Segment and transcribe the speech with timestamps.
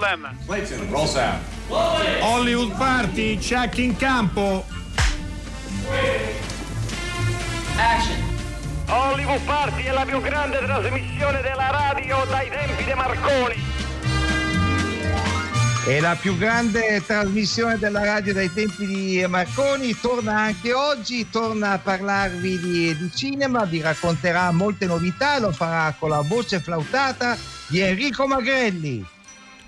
[0.00, 0.34] Problem.
[0.46, 1.42] Clayton, roll sound.
[1.68, 4.64] Hollywood Party, check in campo.
[7.76, 8.16] Action.
[8.88, 13.62] Hollywood Party è la più grande trasmissione della radio dai tempi di Marconi.
[15.86, 21.72] È la più grande trasmissione della radio dai tempi di Marconi, torna anche oggi, torna
[21.72, 27.36] a parlarvi di, di cinema, vi racconterà molte novità, lo farà con la voce flautata
[27.66, 29.18] di Enrico Magrelli.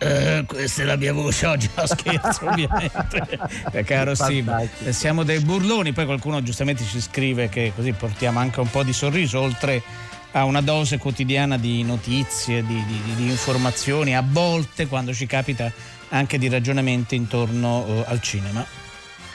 [0.03, 3.39] Eh, questa è la mia voce oggi, no scherzo ovviamente.
[3.71, 8.41] Eh, caro Steve, eh, siamo dei burloni, poi qualcuno giustamente ci scrive che così portiamo
[8.41, 9.81] anche un po' di sorriso, oltre
[10.33, 15.71] a una dose quotidiana di notizie, di, di, di informazioni, a volte quando ci capita
[16.09, 18.65] anche di ragionamenti intorno uh, al cinema.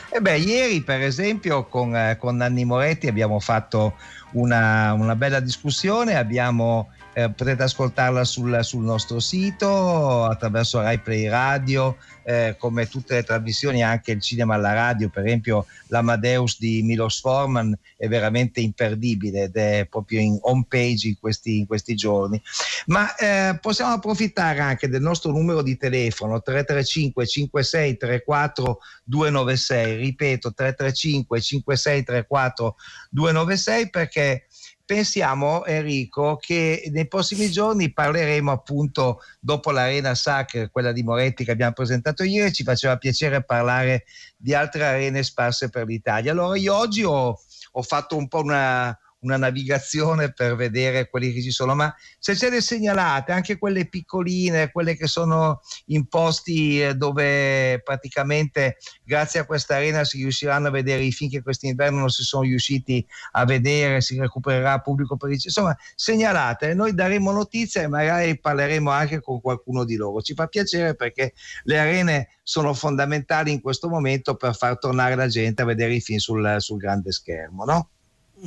[0.09, 3.95] E beh, ieri per esempio con, eh, con Nanni Moretti abbiamo fatto
[4.31, 11.27] una, una bella discussione, abbiamo eh, potete ascoltarla sul, sul, nostro sito attraverso Rai Play
[11.27, 16.83] Radio, eh, come tutte le trasmissioni, anche il cinema alla radio, per esempio l'Amadeus di
[16.83, 21.95] Milos Forman è veramente imperdibile ed è proprio in home page in questi, in questi
[21.95, 22.39] giorni.
[22.85, 30.53] Ma eh, possiamo approfittare anche del nostro numero di telefono 335 56 34 296, ripeto
[30.53, 32.75] 335 56 34
[33.09, 34.45] 296 perché
[34.87, 41.51] pensiamo Enrico che nei prossimi giorni parleremo appunto dopo l'Arena Sacre, quella di Moretti che
[41.51, 44.05] abbiamo presentato ieri, ci faceva piacere parlare
[44.37, 46.31] di altre arene sparse per l'Italia.
[46.31, 47.37] Allora io oggi ho,
[47.71, 52.35] ho fatto un po' una, una navigazione per vedere quelli che ci sono, ma se
[52.35, 59.39] ce le segnalate, anche quelle piccoline, quelle che sono in posti eh, dove praticamente grazie
[59.39, 63.05] a questa arena si riusciranno a vedere i film che quest'inverno non si sono riusciti
[63.31, 68.89] a vedere, si recupererà pubblico per il insomma segnalate, noi daremo notizia e magari parleremo
[68.89, 70.21] anche con qualcuno di loro.
[70.21, 71.33] Ci fa piacere perché
[71.63, 76.01] le arene sono fondamentali in questo momento per far tornare la gente a vedere i
[76.01, 77.89] film sul, sul grande schermo, no?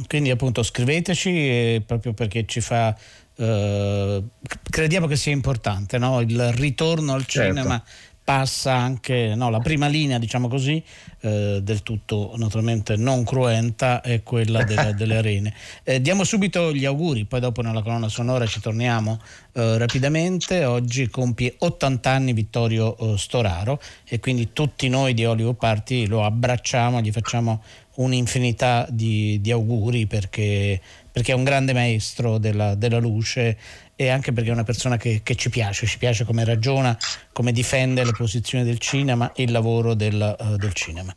[0.07, 2.97] Quindi appunto scriveteci eh, proprio perché ci fa,
[3.37, 4.23] eh,
[4.71, 6.21] crediamo che sia importante no?
[6.21, 7.49] il ritorno al certo.
[7.49, 7.83] cinema
[8.23, 10.81] passa anche no, la prima linea, diciamo così,
[11.23, 15.53] eh, del tutto naturalmente non cruenta, è quella delle, delle arene.
[15.83, 19.19] Eh, diamo subito gli auguri, poi dopo nella colonna sonora ci torniamo
[19.53, 20.65] eh, rapidamente.
[20.65, 27.01] Oggi compie 80 anni Vittorio Storaro e quindi tutti noi di Hollywood Party lo abbracciamo,
[27.01, 27.61] gli facciamo
[28.01, 30.81] un'infinità di, di auguri perché,
[31.11, 33.57] perché, è un grande maestro della, della, luce
[33.97, 36.97] e anche perché è una persona che, che, ci piace, ci piace come ragiona,
[37.33, 41.15] come difende le posizioni del cinema e il lavoro del, uh, del cinema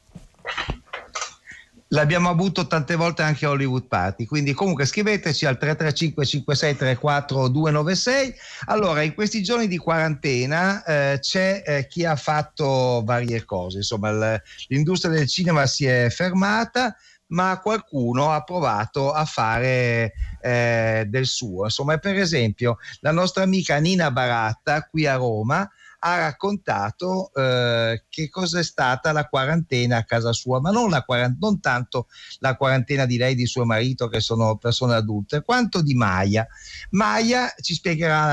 [1.93, 4.25] l'abbiamo avuto tante volte anche a Hollywood Party.
[4.25, 8.35] Quindi, comunque, scriveteci al 335 5634 296.
[8.65, 13.77] Allora, in questi giorni di quarantena eh, c'è eh, chi ha fatto varie cose.
[13.77, 16.95] Insomma, l- l'industria del cinema si è fermata
[17.25, 21.63] ma qualcuno ha provato a fare eh, del suo.
[21.63, 25.67] Insomma, per esempio, la nostra amica Nina Baratta qui a Roma
[26.05, 31.05] ha raccontato eh, che cosa è stata la quarantena a casa sua, ma non, la,
[31.39, 32.07] non, tanto
[32.39, 36.45] la quarantena di lei e di suo marito, che sono persone adulte, quanto di Maya.
[36.91, 38.25] Maya ci spiegherà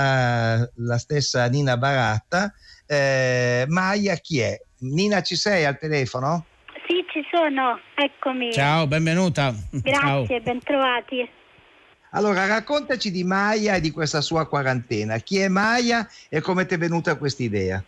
[0.56, 2.52] la, la stessa Nina Baratta.
[2.86, 4.60] Eh, Maya chi è?
[4.80, 6.46] Nina ci sei al telefono?
[6.88, 8.52] Sì, ci sono, eccomi.
[8.52, 9.54] Ciao, benvenuta.
[9.70, 11.38] Grazie, bentrovati.
[12.12, 15.18] Allora, raccontaci di Maya e di questa sua quarantena.
[15.18, 17.82] Chi è Maya e come ti è venuta questa idea?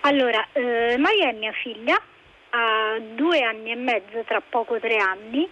[0.00, 2.00] Allora, eh, Maya è mia figlia,
[2.50, 5.48] ha due anni e mezzo, tra poco tre anni.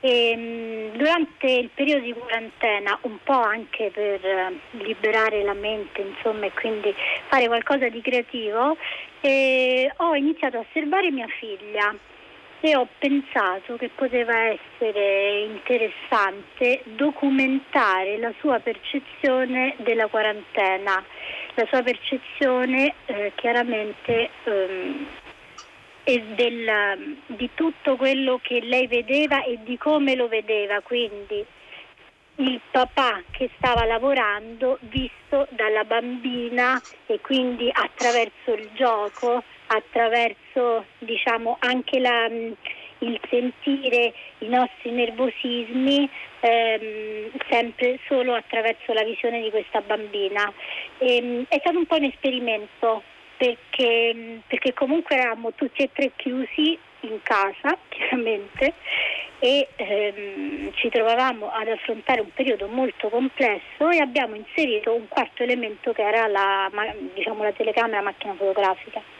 [0.00, 6.02] E, mm, durante il periodo di quarantena, un po' anche per eh, liberare la mente,
[6.02, 6.94] insomma, e quindi
[7.28, 8.76] fare qualcosa di creativo,
[9.22, 11.94] eh, ho iniziato a osservare mia figlia
[12.60, 21.04] e ho pensato che poteva essere interessante documentare la sua percezione della quarantena,
[21.54, 25.06] la sua percezione eh, chiaramente ehm,
[26.34, 31.44] del, di tutto quello che lei vedeva e di come lo vedeva, quindi
[32.36, 41.56] il papà che stava lavorando visto dalla bambina e quindi attraverso il gioco attraverso diciamo,
[41.60, 42.52] anche la, mm,
[42.98, 46.08] il sentire i nostri nervosismi
[46.40, 50.52] ehm, sempre solo attraverso la visione di questa bambina.
[50.98, 53.02] E, ehm, è stato un po' un esperimento
[53.36, 58.74] perché, mm, perché comunque eravamo tutti e tre chiusi in casa, chiaramente,
[59.38, 65.44] e ehm, ci trovavamo ad affrontare un periodo molto complesso e abbiamo inserito un quarto
[65.44, 66.68] elemento che era la,
[67.14, 69.17] diciamo, la telecamera macchina fotografica.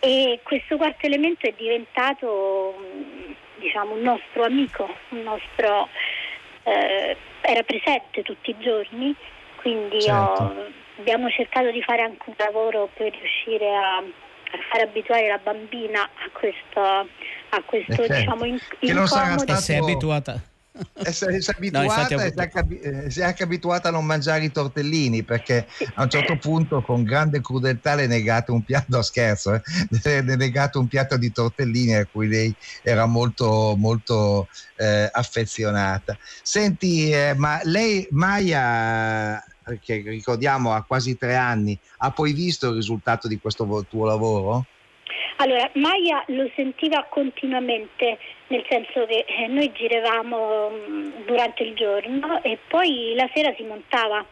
[0.00, 2.74] E questo quarto elemento è diventato
[3.56, 5.88] diciamo, un nostro amico, un nostro,
[6.64, 9.14] eh, era presente tutti i giorni,
[9.56, 10.42] quindi certo.
[10.42, 10.66] ho,
[10.98, 16.02] abbiamo cercato di fare anche un lavoro per riuscire a, a far abituare la bambina
[16.02, 19.72] a questo, a questo diciamo, in, che non sarà stato...
[19.72, 20.40] È abituata
[21.10, 22.34] si è abituata no, e
[22.82, 26.82] eh, si è anche abituata a non mangiare i tortellini perché a un certo punto
[26.82, 31.94] con grande crudeltà le negate un piatto, scherzo, eh, le negate un piatto di tortellini
[31.94, 36.18] a cui lei era molto, molto eh, affezionata.
[36.42, 39.42] Senti, eh, ma lei, Maya,
[39.80, 44.66] che ricordiamo ha quasi tre anni, ha poi visto il risultato di questo tuo lavoro?
[45.36, 52.40] Allora, Maya lo sentiva continuamente, nel senso che eh, noi giravamo mm, durante il giorno
[52.42, 54.24] e poi la sera si montava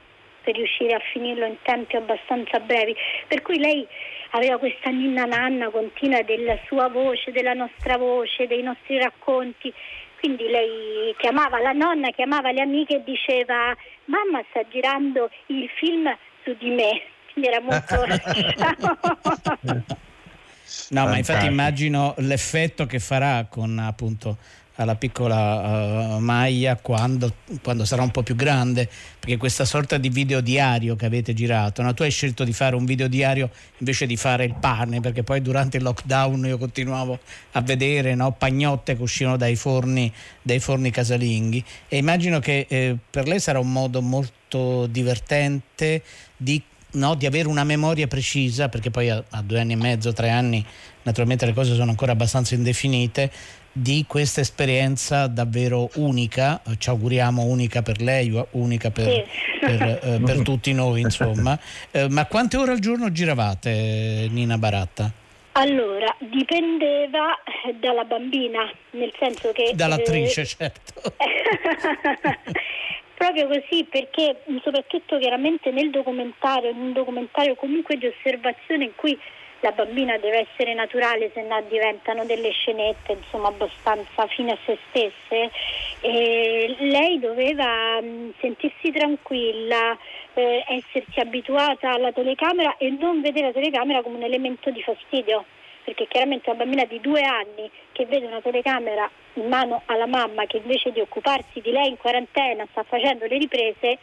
[0.43, 2.95] per riuscire a finirlo in tempi abbastanza brevi.
[3.27, 3.87] Per cui lei
[4.31, 9.73] aveva questa ninna nanna continua della sua voce, della nostra voce, dei nostri racconti.
[10.21, 16.17] Quindi lei chiamava la nonna, chiamava le amiche e diceva mamma sta girando il film
[16.45, 17.03] su di me.
[17.33, 18.05] Quindi era molto...
[20.93, 24.37] No, ma infatti immagino l'effetto che farà con appunto
[24.77, 30.09] alla piccola uh, Maya quando, quando, sarà un po' più grande, perché questa sorta di
[30.09, 31.95] video diario che avete girato, no?
[31.95, 35.41] tu hai scelto di fare un video diario invece di fare il pane, perché poi
[35.41, 37.19] durante il lockdown io continuavo
[37.53, 38.33] a vedere no?
[38.33, 40.13] pagnotte che uscivano dai forni,
[40.43, 46.03] dai forni casalinghi e immagino che eh, per lei sarà un modo molto divertente
[46.37, 46.63] di
[46.93, 50.31] no, di avere una memoria precisa, perché poi a, a, due anni e mezzo, tre
[50.31, 50.65] anni,
[51.03, 53.31] naturalmente le cose sono ancora abbastanza indefinite,
[53.75, 59.25] di questa esperienza davvero unica, ci auguriamo unica per lei, unica per, sì.
[59.61, 61.59] per, eh, per tutti noi, insomma.
[61.95, 65.11] Eh, ma quante ore al giorno giravate, Nina Baratta?
[65.53, 67.39] Allora, dipendeva
[67.79, 69.73] dalla bambina, nel senso che...
[69.75, 71.15] Dall'attrice, eh, certo.
[73.23, 79.17] Proprio così, perché soprattutto chiaramente nel documentario, in un documentario comunque di osservazione in cui
[79.61, 84.77] la bambina deve essere naturale, se no diventano delle scenette insomma abbastanza fine a se
[84.89, 85.53] stesse.
[86.01, 89.97] E lei doveva mh, sentirsi tranquilla,
[90.35, 95.45] eh, essersi abituata alla telecamera e non vedere la telecamera come un elemento di fastidio
[95.85, 100.47] perché chiaramente una bambina di due anni che vede una telecamera in mano alla mamma
[100.47, 103.99] che invece di occuparsi di lei in quarantena sta facendo le riprese,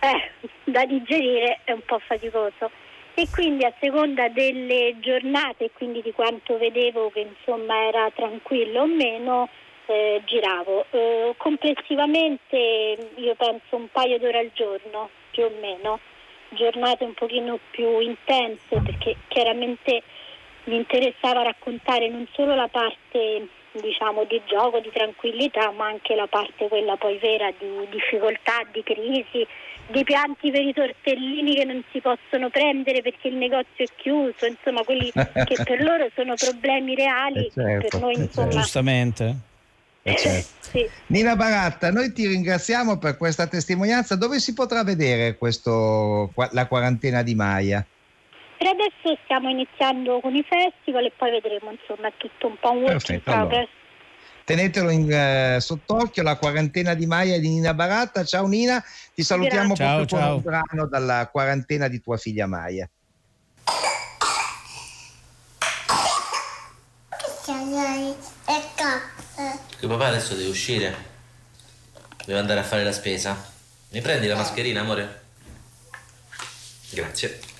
[0.00, 0.30] eh,
[0.64, 2.70] da digerire è un po' faticoso.
[3.14, 8.86] E quindi a seconda delle giornate quindi di quanto vedevo che insomma era tranquillo o
[8.86, 9.48] meno,
[9.86, 10.84] eh, giravo.
[10.90, 15.98] Eh, complessivamente io penso un paio d'ore al giorno, più o meno,
[16.50, 20.02] giornate un pochino più intense perché chiaramente
[20.66, 23.48] mi interessava raccontare non solo la parte
[23.80, 28.82] diciamo di gioco, di tranquillità, ma anche la parte quella poi vera di difficoltà, di
[28.82, 29.46] crisi,
[29.88, 34.46] di pianti per i tortellini che non si possono prendere perché il negozio è chiuso,
[34.46, 38.46] insomma quelli che per loro sono problemi reali, eh certo, per noi eh insomma...
[38.46, 38.58] Certo.
[38.58, 39.36] Giustamente.
[40.02, 40.48] Eh certo.
[40.60, 40.88] sì.
[41.06, 44.14] Nina Baratta, noi ti ringraziamo per questa testimonianza.
[44.14, 47.84] Dove si potrà vedere questo, la quarantena di Maya?
[48.58, 52.72] Per adesso stiamo iniziando con i festival e poi vedremo, insomma, è tutto un po'
[52.72, 53.68] un work in progress.
[54.44, 58.24] Tenetelo in, eh, sott'occhio la quarantena di Maya e di Nina Baratta.
[58.24, 58.82] Ciao Nina,
[59.12, 60.26] ti salutiamo ciao, proprio ciao.
[60.26, 62.88] con un brano dalla quarantena di tua figlia Maya.
[69.78, 70.94] Che papà adesso deve uscire.
[72.24, 73.36] Deve andare a fare la spesa.
[73.90, 75.22] Mi prendi la mascherina, amore?
[76.90, 77.55] Grazie.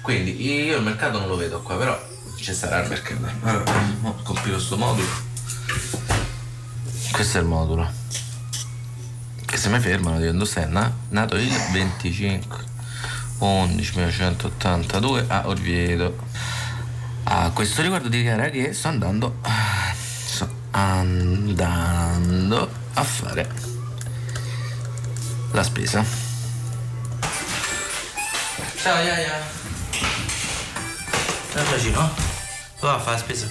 [0.00, 3.26] Quindi io il mercato non lo vedo qua, però ci sarà il mercato.
[3.42, 3.72] Allora,
[4.22, 5.24] compilo sto modulo.
[7.10, 7.90] Questo è il modulo.
[9.44, 10.66] Che se mi fermano dico dove sei?
[10.68, 12.64] Nato il 25
[13.38, 16.16] 11 1982 a Orvieto.
[17.24, 19.40] A questo riguardo dichiara che sto andando.
[20.26, 23.48] Sto andando a fare
[25.52, 26.04] la spesa.
[28.76, 29.55] Ciao Yaya.
[31.52, 32.14] Dai bacino.
[32.80, 33.50] Dove va a fare la spesa?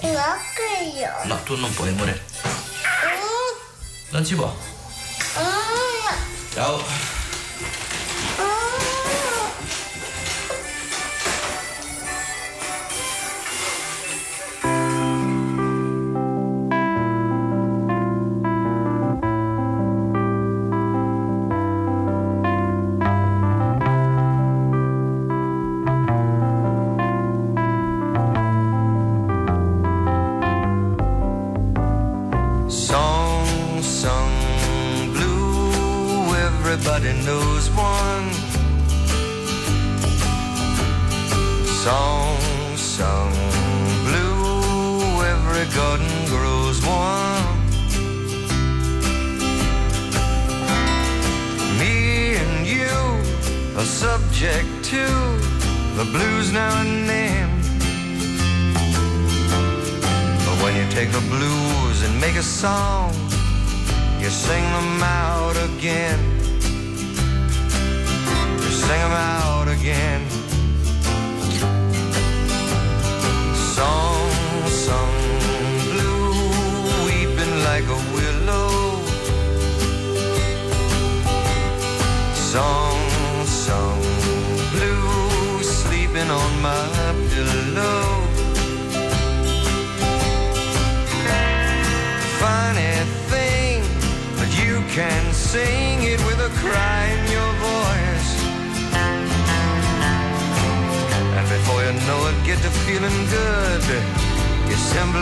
[0.00, 0.10] No,
[0.54, 1.10] che io.
[1.24, 2.24] No, tu non puoi, amore.
[2.44, 4.10] Mm.
[4.10, 4.54] Non si può.
[5.38, 6.52] Mm.
[6.52, 7.21] Ciao.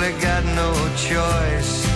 [0.01, 1.87] Simply got no choice.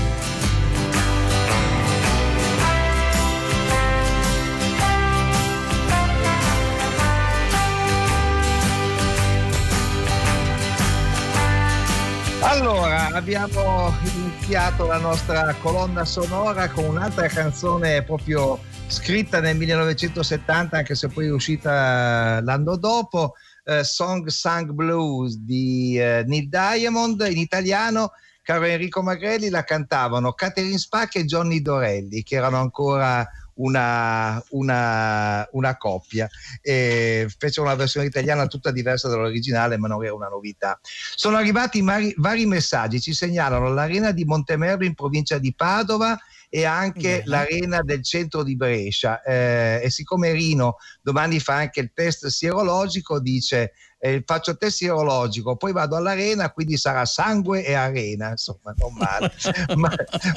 [12.40, 20.94] Allora, abbiamo iniziato la nostra colonna sonora con un'altra canzone proprio scritta nel 1970, anche
[20.94, 23.34] se poi è uscita l'anno dopo,
[23.64, 28.12] eh, Song Sang Blues di eh, Neil Diamond, in italiano
[28.44, 35.48] caro Enrico Magrelli la cantavano Catherine Spack e Johnny Dorelli, che erano ancora una, una,
[35.52, 36.28] una coppia.
[36.60, 40.78] E fecero una versione italiana tutta diversa dall'originale, ma non era una novità.
[40.82, 46.18] Sono arrivati vari, vari messaggi, ci segnalano l'arena di Montemerlo in provincia di Padova
[46.54, 47.22] e anche Bene.
[47.24, 49.20] l'arena del centro di Brescia.
[49.22, 54.76] Eh, e siccome Rino domani fa anche il test sierologico, dice eh, faccio il test
[54.76, 59.32] sierologico, poi vado all'arena, quindi sarà sangue e arena, insomma, non male.
[59.74, 59.92] ma,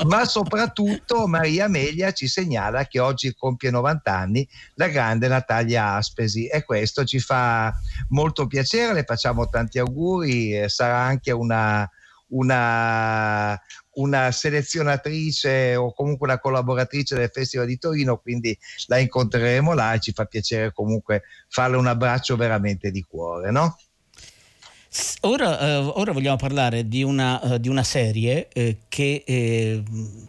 [0.07, 6.47] ma soprattutto Maria Amelia ci segnala che oggi compie 90 anni la grande Natalia Aspesi
[6.47, 7.71] e questo ci fa
[8.09, 11.87] molto piacere, le facciamo tanti auguri, eh, sarà anche una,
[12.29, 13.59] una,
[13.97, 19.99] una selezionatrice o comunque una collaboratrice del Festival di Torino, quindi la incontreremo là e
[19.99, 23.77] ci fa piacere comunque farle un abbraccio veramente di cuore, no?
[25.21, 29.83] Ora, eh, ora vogliamo parlare di una, eh, di una serie eh, che, eh,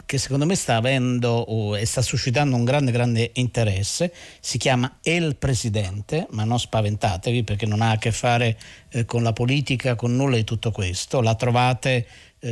[0.04, 4.12] che secondo me sta avendo o- e sta suscitando un grande, grande interesse.
[4.40, 8.58] Si chiama El Presidente, ma non spaventatevi perché non ha a che fare
[8.90, 11.22] eh, con la politica, con nulla di tutto questo.
[11.22, 12.06] La trovate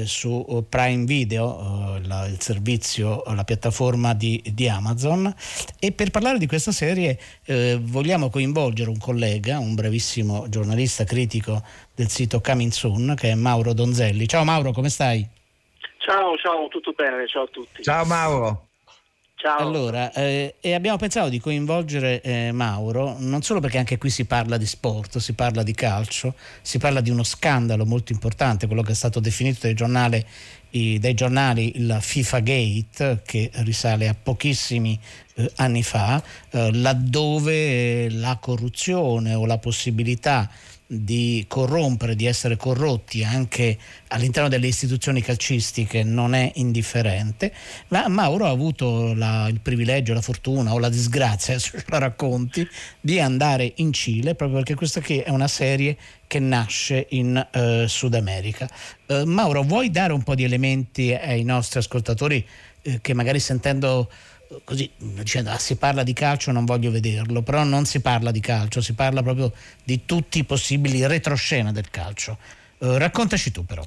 [0.04, 5.32] su eh, Prime Video, eh, la- il servizio, la piattaforma di, di Amazon.
[5.78, 11.62] E per parlare di questa serie eh, vogliamo coinvolgere un collega, un bravissimo giornalista critico
[11.94, 14.26] del sito Coming Soon, che è Mauro Donzelli.
[14.26, 15.26] Ciao Mauro, come stai?
[15.98, 17.82] Ciao, ciao, tutto bene, ciao a tutti.
[17.82, 18.65] Ciao Mauro.
[19.38, 19.58] Ciao.
[19.58, 24.24] Allora, eh, e abbiamo pensato di coinvolgere eh, Mauro non solo perché anche qui si
[24.24, 28.80] parla di sport, si parla di calcio, si parla di uno scandalo molto importante, quello
[28.80, 30.24] che è stato definito dai giornali,
[30.70, 34.98] i- dai giornali il FIFA Gate, che risale a pochissimi
[35.34, 40.48] eh, anni fa, eh, laddove la corruzione o la possibilità
[40.88, 43.76] di corrompere, di essere corrotti anche
[44.08, 47.52] all'interno delle istituzioni calcistiche non è indifferente,
[47.88, 51.98] ma Mauro ha avuto la- il privilegio, la fortuna o la disgrazia, adesso ce la
[51.98, 52.66] racconti,
[53.00, 55.96] di andare in Cile proprio perché questa qui è una serie
[56.28, 58.68] che nasce in eh, Sud America.
[59.06, 62.44] Eh, Mauro, vuoi dare un po' di elementi ai nostri ascoltatori
[62.82, 64.08] eh, che magari sentendo
[64.64, 68.40] così dicendo ah, si parla di calcio non voglio vederlo però non si parla di
[68.40, 72.38] calcio si parla proprio di tutti i possibili retroscena del calcio
[72.78, 73.82] Eh, raccontaci tu però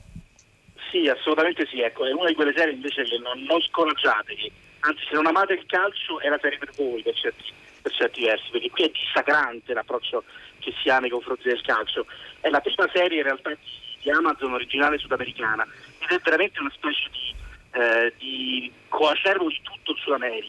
[0.92, 5.04] Sì, assolutamente sì, ecco, è una di quelle serie invece che non, non scoraggiatevi, anzi
[5.08, 7.44] se non amate il calcio è la serie per voi per certi,
[7.82, 10.24] per certi versi, perché qui è dissacrante l'approccio
[10.60, 12.06] che si ha nei confronti del calcio.
[12.42, 13.56] È la prima serie in realtà
[14.02, 15.66] di Amazon originale sudamericana
[16.00, 17.36] ed è veramente una specie di,
[17.72, 20.46] eh, di coacervo di tutto il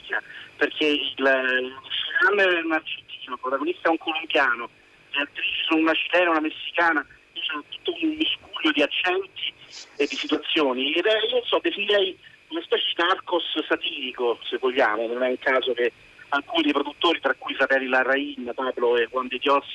[0.57, 4.69] perché il, showrunner è un argentino, il protagonista è un colombiano,
[5.11, 9.53] le attrici sono una cilena una messicana, c'è tutto un miscuglio di accenti
[9.97, 10.93] e di situazioni.
[10.93, 12.17] Ed è, io so, definirei
[12.49, 15.93] una specie di narcos satirico, se vogliamo, non è un caso che
[16.29, 19.67] alcuni dei produttori, tra cui fratelli Larraín, Pablo e Juan de Dios,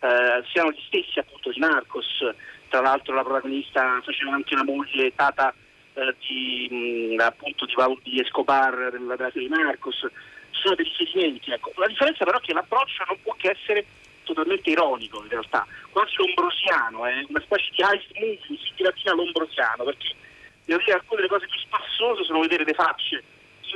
[0.00, 2.24] eh, siano gli stessi appunto di Narcos,
[2.68, 5.54] tra l'altro la protagonista faceva anche la moglie tata
[5.96, 10.06] eh, di, mh, appunto di, di Escobar della serie Narcos,
[10.50, 11.72] ci sono dei riferimenti, ecco.
[11.76, 13.84] la differenza però è che l'approccio non può che essere
[14.24, 19.84] totalmente ironico in realtà, quasi lombrosiano, è una specie di heist movie, si latina lombrosiano,
[19.84, 20.14] perché
[20.64, 23.22] devo dire alcune delle cose più spassose sono vedere le facce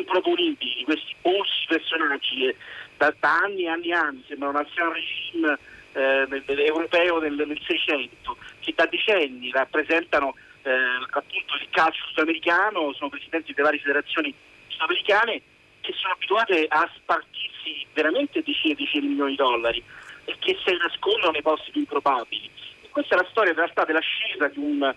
[0.01, 2.57] improponibili di questi polsi personaggi che
[2.97, 5.59] da, da, anni e anni e anni sembrano un anziano regime
[5.93, 13.11] eh, europeo del, del 600 che da decenni rappresentano eh, appunto il calcio sudamericano, sono
[13.11, 14.35] presidenti delle varie federazioni
[14.69, 15.41] sudamericane
[15.81, 19.83] che sono abituate a spartirsi veramente decine e decine di milioni di dollari
[20.25, 22.51] e che si nascondono nei posti più improbabili.
[22.83, 24.95] E questa è la storia in realtà dell'ascesa di un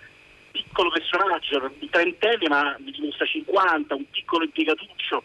[0.51, 5.24] piccolo personaggio, un trentenne ma ne dimostra 50, un piccolo impiegatuccio,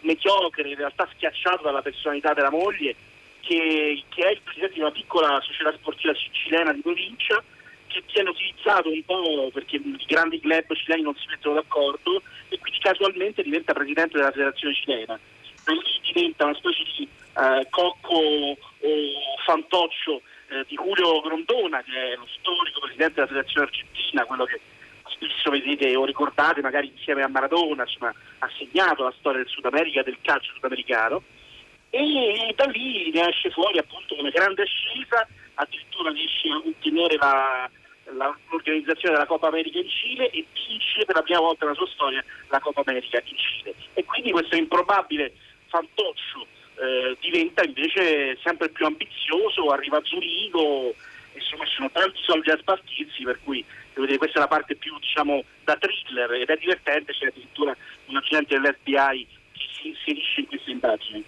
[0.00, 2.94] mediocre, in realtà schiacciato dalla personalità della moglie,
[3.40, 7.42] che, che è il presidente di una piccola società sportiva cilena di provincia
[7.90, 12.58] che viene utilizzato un po' perché i grandi club cileni non si mettono d'accordo e
[12.58, 15.18] quindi casualmente diventa presidente della federazione cilena.
[15.64, 18.56] Da lì diventa una specie di eh, cocco o
[19.44, 24.60] fantoccio eh, di Julio Grondona, che è lo storico presidente della federazione argentina, quello che
[25.08, 29.66] spesso vedete o ricordate magari insieme a Maradona, insomma, ha segnato la storia del Sud
[29.66, 31.22] America, del calcio sudamericano
[31.90, 35.26] e da lì ne esce fuori appunto una grande ascesa,
[35.60, 37.70] addirittura riesce a ottenere la,
[38.50, 42.24] l'organizzazione della Coppa America in Cile e vince per la prima volta nella sua storia
[42.48, 43.74] la Coppa America in Cile.
[43.94, 45.32] E quindi questo improbabile
[45.68, 50.94] fantoccio eh, diventa invece sempre più ambizioso, arriva a Zurigo,
[51.34, 54.96] insomma ci sono tanti soldi da spartirsi, per cui dire, questa è la parte più
[54.98, 60.46] diciamo, da thriller ed è divertente, c'è addirittura un agente dell'FBI che si inserisce in
[60.46, 61.24] queste indagini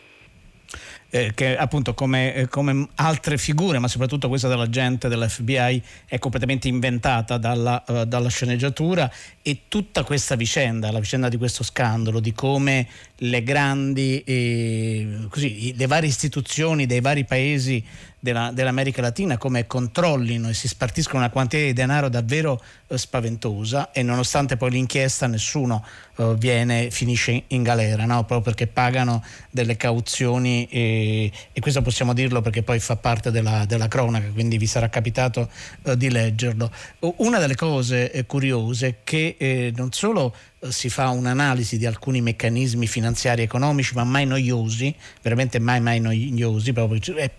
[1.14, 6.18] eh, che appunto come, eh, come, altre figure, ma soprattutto questa della gente dell'FBI è
[6.18, 12.20] completamente inventata dalla, uh, dalla, sceneggiatura e tutta questa vicenda, la vicenda di questo scandalo,
[12.20, 17.84] di come le grandi, eh, così, le varie istituzioni dei vari paesi
[18.22, 23.90] della, dell'America Latina come controllino e si spartiscono una quantità di denaro davvero eh, spaventosa
[23.90, 25.84] e nonostante poi l'inchiesta nessuno
[26.16, 28.18] eh, viene, finisce in galera, no?
[28.18, 33.64] proprio perché pagano delle cauzioni e, e, questo possiamo dirlo perché poi fa parte della,
[33.64, 35.50] della cronaca, quindi vi sarà capitato
[35.82, 36.70] eh, di leggerlo.
[37.16, 38.94] Una delle cose eh, curiose è
[39.38, 44.26] eh, non solo eh, si fa un'analisi di alcuni meccanismi finanziari e economici, ma mai
[44.26, 47.30] noiosi, veramente mai mai noiosi, proprio è,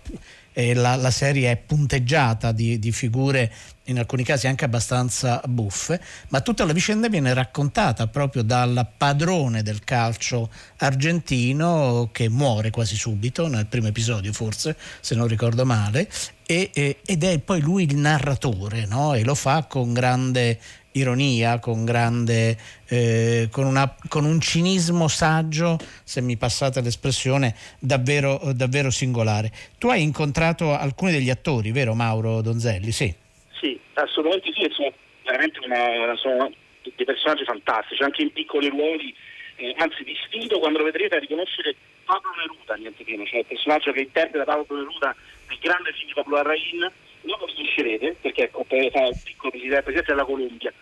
[0.54, 3.52] eh, la, la, serie è punteggiata di, di, figure
[3.84, 9.62] in alcuni casi anche abbastanza buffe, ma tutta la vicenda viene raccontata proprio dal padrone
[9.62, 16.08] del calcio argentino che muore quasi subito, nel primo episodio forse, se non ricordo male,
[16.46, 19.14] e, e, ed è poi lui il narratore no?
[19.14, 20.58] e lo fa con grande
[20.94, 22.56] ironia, con, grande,
[22.88, 29.50] eh, con, una, con, un cinismo saggio, se mi passate l'espressione, davvero, davvero, singolare.
[29.78, 32.92] Tu hai incontrato alcuni degli attori, vero Mauro Donzelli?
[32.92, 33.14] Sì,
[33.60, 34.92] sì assolutamente sì, sono
[35.24, 36.52] veramente una, sono
[36.82, 39.14] dei personaggi fantastici, anche in piccoli ruoli,
[39.56, 43.46] eh, anzi vi sfido quando lo vedrete a riconoscere Pablo Neruda, niente meno, cioè il
[43.46, 45.14] personaggio che interpreta Pablo Neruda,
[45.50, 46.90] il grande film di Pablo Larraín,
[47.24, 50.72] non lo conoscerete perché ecco, è un piccolo presidente, presidente della Colombia,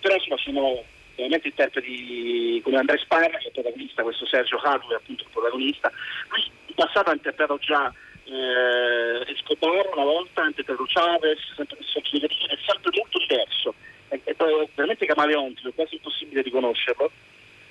[0.00, 0.84] però insomma sono
[1.14, 5.28] veramente interpreti come Andrea Sparra che è il protagonista, questo Sergio Hadu è appunto il
[5.30, 5.90] protagonista,
[6.28, 7.92] lui in passato ha interpretato già
[8.24, 13.74] eh, Escobar una volta, ha interpretato Chavez, sempre è sempre molto diverso,
[14.08, 14.34] è, è,
[14.74, 17.10] veramente camaleontico, è quasi impossibile riconoscerlo.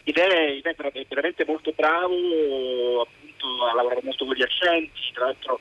[0.04, 5.60] Ed è, è, veramente molto bravo, appunto ha lavorato molto con gli accenti, tra l'altro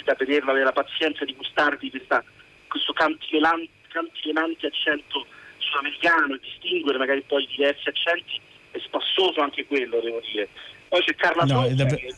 [0.00, 2.24] se riuscite a vederlo, avere la pazienza di gustarvi questa,
[2.68, 5.26] questo cantilenante accento
[5.58, 10.48] sudamericano e distinguere magari poi diversi accenti è spassoso anche quello, devo dire.
[10.88, 12.14] Poi c'è Carla no, Sousa dav- che...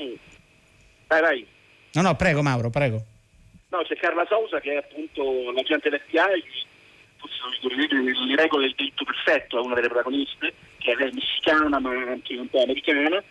[0.00, 0.14] mm.
[1.06, 1.46] Vai, vai.
[1.92, 3.02] No, no, prego Mauro, prego.
[3.68, 6.44] No, c'è Carla Sousa che è appunto l'agente dell'FBI,
[7.16, 11.78] forse non ricorderete le regole del diritto perfetto, è una delle protagoniste, che è messicana
[11.80, 13.22] ma anche un po' americana,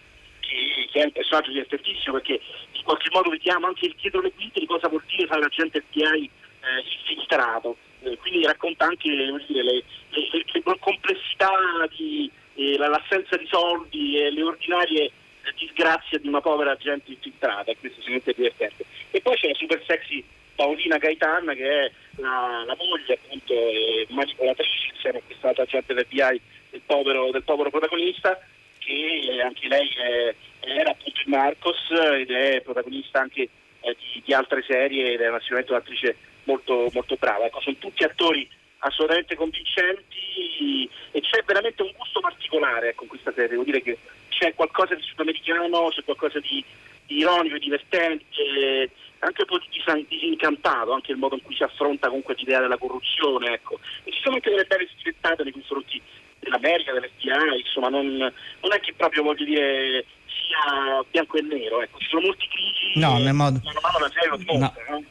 [0.48, 2.40] che, che è un personaggio divertentissimo perché
[2.72, 5.84] in qualche modo vediamo anche il dietro le quinte di cosa vuol dire fare l'agente
[5.90, 6.30] FBI
[6.66, 7.78] eh, infiltrato.
[8.02, 11.50] Eh, quindi racconta anche dire, le, le, le, le, complessità,
[11.96, 15.12] di, eh, l'assenza di soldi e le ordinarie eh,
[15.58, 18.86] disgrazie di una povera gente infiltrata, e questo sicuramente divertente.
[19.12, 20.24] E poi c'è la super sexy
[20.56, 26.06] Paolina Gaetan che è la, la moglie appunto eh, manipolatrice insieme a quest'altra agente del
[26.08, 28.40] BI del povero, del povero protagonista
[28.86, 33.50] che anche lei è, era appunto in Marcos ed è protagonista anche
[33.82, 37.46] eh, di, di, altre serie ed è sicuramente un'attrice molto, molto brava.
[37.46, 38.48] Ecco, sono tutti attori
[38.80, 43.98] assolutamente convincenti e c'è veramente un gusto particolare ecco, in questa serie, devo dire che
[44.30, 46.64] c'è qualcosa di sudamericano, c'è qualcosa di,
[47.08, 49.60] ironico, divertente, anche un po'
[50.08, 53.80] disincantato, anche il modo in cui si affronta comunque l'idea della corruzione, ecco.
[54.04, 56.02] E ci sono anche delle belle sfrettate nei confronti
[56.46, 61.98] dell'America, dell'FBI, insomma non, non è che proprio voglio dire sia bianco e nero, ecco.
[62.00, 63.60] ci sono molti critici no, nel modo...
[63.64, 64.98] mano a mano la serie lo dimostra, no?
[64.98, 65.04] no?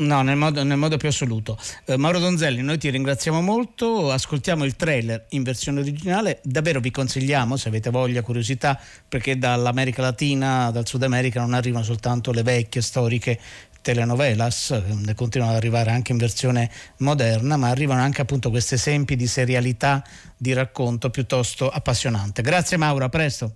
[0.00, 1.58] No, nel modo, nel modo più assoluto.
[1.84, 6.92] Eh, Mauro Donzelli, noi ti ringraziamo molto, ascoltiamo il trailer in versione originale, davvero vi
[6.92, 12.44] consigliamo se avete voglia, curiosità, perché dall'America Latina, dal Sud America non arrivano soltanto le
[12.44, 13.40] vecchie storiche
[13.88, 19.16] telenovelas, ne continuano ad arrivare anche in versione moderna, ma arrivano anche appunto questi esempi
[19.16, 20.04] di serialità
[20.36, 22.42] di racconto piuttosto appassionante.
[22.42, 23.52] Grazie Mauro, a presto.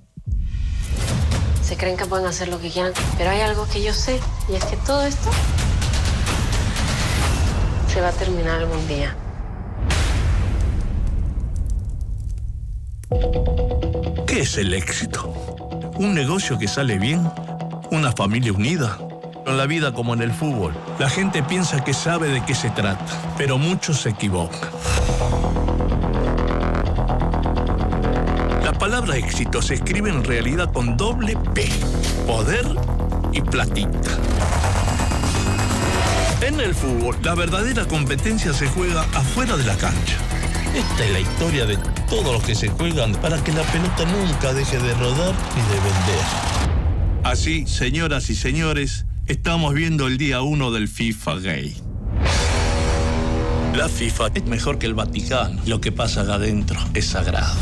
[1.61, 4.19] Se creen que pueden hacer lo que quieran, pero hay algo que yo sé,
[4.49, 5.31] y es que todo esto
[7.89, 9.15] se va a terminar algún día.
[14.27, 15.31] ¿Qué es el éxito?
[15.99, 17.31] ¿Un negocio que sale bien?
[17.91, 19.12] ¿Una familia unida?
[19.45, 22.71] En la vida como en el fútbol, la gente piensa que sabe de qué se
[22.71, 23.05] trata,
[23.37, 24.71] pero muchos se equivocan.
[28.65, 31.69] La palabra éxito se escribe en realidad con doble P,
[32.27, 32.65] poder
[33.33, 34.11] y platita.
[36.41, 40.19] En el fútbol, la verdadera competencia se juega afuera de la cancha.
[40.75, 41.77] Esta es la historia de
[42.09, 45.81] todos los que se juegan para que la pelota nunca deje de rodar y de
[45.81, 46.25] vender.
[47.25, 51.77] Así, señoras y señores, estamos viendo el día uno del FIFA Gay.
[53.75, 55.61] La FIFA es mejor que el Vaticano.
[55.67, 57.55] Lo que pasa acá adentro es sagrado.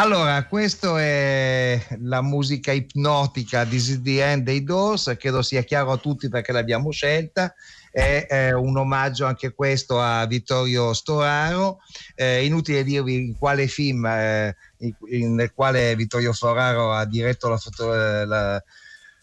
[0.00, 5.98] Allora, questa è la musica ipnotica is the End dei Doors, credo sia chiaro a
[5.98, 7.54] tutti perché l'abbiamo scelta.
[7.92, 11.80] È, è un omaggio anche questo a Vittorio Storaro.
[12.14, 17.50] Eh, inutile dirvi in quale film eh, in, in- nel quale Vittorio Storaro ha diretto
[17.50, 18.64] la, foto- eh, la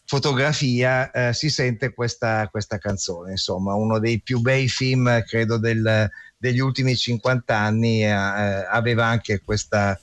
[0.06, 3.32] fotografia, eh, si sente questa, questa canzone.
[3.32, 9.42] Insomma, uno dei più bei film, credo, del- degli ultimi 50 anni eh, aveva anche
[9.44, 9.98] questa,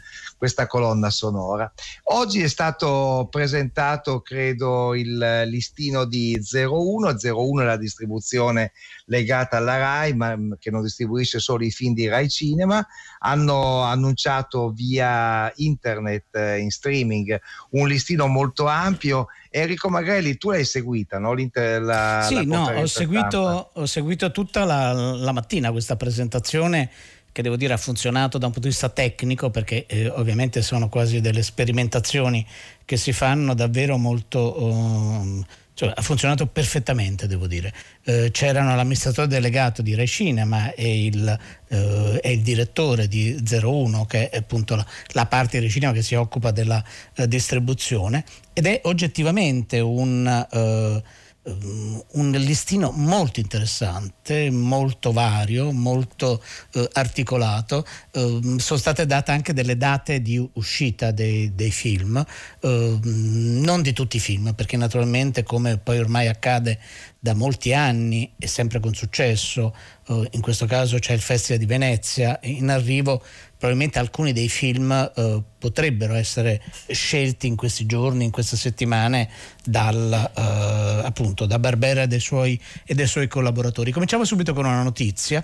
[0.44, 1.72] questa colonna sonora.
[2.12, 7.16] Oggi è stato presentato, credo, il listino di 01.
[7.18, 8.72] 01 è la distribuzione
[9.06, 12.86] legata alla RAI, ma mh, che non distribuisce solo i film di RAI Cinema.
[13.20, 19.28] Hanno annunciato via internet eh, in streaming un listino molto ampio.
[19.48, 21.34] Enrico Magrelli, tu l'hai seguita, no?
[21.34, 26.90] La- Sì, la no, ho seguito, ho seguito tutta la, la mattina questa presentazione
[27.34, 30.88] che devo dire ha funzionato da un punto di vista tecnico perché eh, ovviamente sono
[30.88, 32.46] quasi delle sperimentazioni
[32.84, 34.56] che si fanno davvero molto...
[34.56, 37.74] ehm, cioè, ha funzionato perfettamente, devo dire.
[38.04, 44.06] Eh, c'erano l'amministratore delegato di Rai Cinema e il, eh, e il direttore di 01,
[44.06, 46.80] che è appunto la, la parte di Rai Cinema che si occupa della
[47.16, 51.02] eh, distribuzione, ed è oggettivamente un, eh, um,
[51.46, 57.84] un listino molto interessante, molto vario, molto eh, articolato.
[58.12, 62.24] Ehm, sono state date anche delle date di uscita dei, dei film,
[62.60, 66.78] ehm, non di tutti i film, perché naturalmente come poi ormai accade
[67.24, 69.74] da molti anni e sempre con successo,
[70.08, 73.22] eh, in questo caso c'è il Festival di Venezia, in arrivo
[73.56, 79.30] probabilmente alcuni dei film eh, potrebbero essere scelti in questi giorni, in queste settimane
[79.64, 83.90] dal, eh, appunto, da Barbera e dei, suoi, e dei suoi collaboratori.
[83.90, 85.42] Cominciamo subito con una notizia,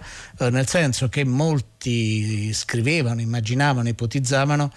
[0.50, 4.70] nel senso che molti scrivevano, immaginavano, ipotizzavano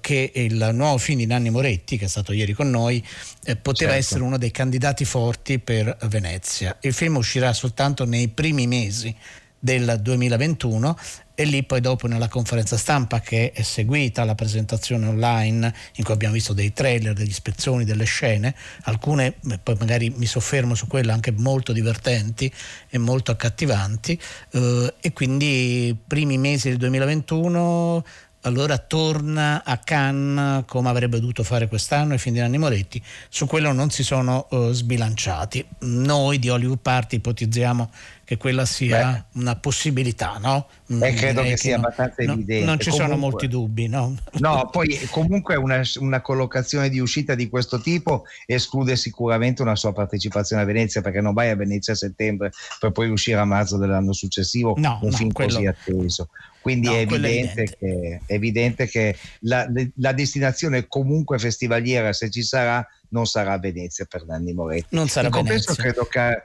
[0.00, 3.04] che il nuovo film di Nanni Moretti, che è stato ieri con noi,
[3.44, 4.06] eh, poteva Certo.
[4.06, 6.76] essere uno dei candidati forti per Venezia.
[6.80, 9.14] Il film uscirà soltanto nei primi mesi
[9.58, 10.96] del 2021
[11.34, 16.12] e lì poi dopo nella conferenza stampa che è seguita la presentazione online in cui
[16.12, 20.86] abbiamo visto dei trailer, degli ispezioni, delle scene, alcune eh, poi magari mi soffermo su
[20.86, 22.52] quelle anche molto divertenti
[22.88, 24.20] e molto accattivanti
[24.52, 28.04] eh, e quindi primi mesi del 2021
[28.42, 33.46] allora torna a Cannes come avrebbe dovuto fare quest'anno i film di Nanni Moretti, su
[33.46, 35.64] quello non si sono eh, sbilanciati.
[35.80, 37.90] Noi di Hollywood Party ipotizziamo
[38.30, 40.68] che quella sia una possibilità, no?
[40.92, 42.64] Mm, Eh, credo direi che sia no- abbastanza no- evidente.
[42.64, 44.14] Non ci sono Comunque- molti dubbi, no?
[44.34, 49.92] No, poi comunque una, una collocazione di uscita di questo tipo esclude sicuramente una sua
[49.92, 53.76] partecipazione a Venezia perché non vai a Venezia a settembre per poi uscire a marzo
[53.78, 56.28] dell'anno successivo No, un no, film quello- così atteso.
[56.60, 59.66] Quindi No, è, quello è evidente che, è evidente che la,
[59.96, 64.94] la destinazione comunque festivaliera, se ci sarà, non sarà Venezia per Nanni Moretti.
[64.94, 66.08] Non sarà In compenso Venezia.
[66.08, 66.42] credo che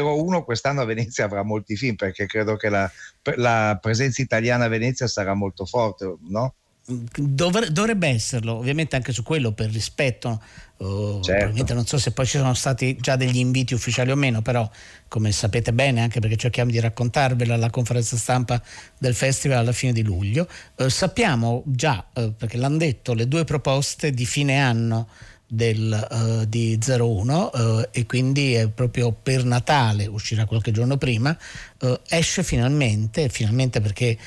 [0.00, 2.90] 01 quest'anno a Venezia avrà molti film perché credo che la,
[3.36, 6.54] la presenza italiana a Venezia sarà molto forte, no?
[6.90, 10.42] Dovre- dovrebbe esserlo, ovviamente anche su quello per rispetto.
[10.78, 14.40] oh, probabilmente non so se poi ci sono stati già degli inviti ufficiali o meno,
[14.40, 14.68] però
[15.06, 18.62] come sapete bene, anche perché cerchiamo di raccontarvela alla conferenza stampa
[18.96, 23.44] del festival alla fine di luglio, eh, sappiamo già, eh, perché l'hanno detto, le due
[23.44, 25.08] proposte di fine anno
[25.48, 31.36] del, eh, di 01 eh, e quindi è proprio per Natale, uscirà qualche giorno prima,
[31.80, 34.18] eh, esce finalmente, finalmente perché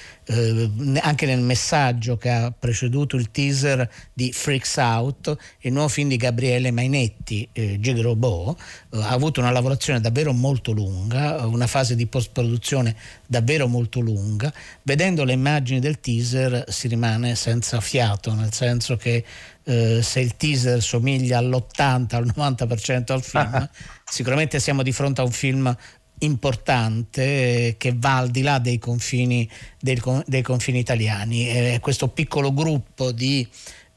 [1.01, 6.15] anche nel messaggio che ha preceduto il teaser di Freaks Out, il nuovo film di
[6.15, 8.55] Gabriele Mainetti, eh, Gigrobò,
[8.93, 12.95] eh, ha avuto una lavorazione davvero molto lunga, una fase di post-produzione
[13.27, 14.53] davvero molto lunga.
[14.83, 19.25] Vedendo le immagini del teaser si rimane senza fiato, nel senso che
[19.63, 23.69] eh, se il teaser somiglia all'80 al 90% al film,
[24.05, 25.75] sicuramente siamo di fronte a un film
[26.19, 31.45] importante eh, che va al di là dei confini, dei confini italiani.
[31.45, 33.47] È questo piccolo gruppo di,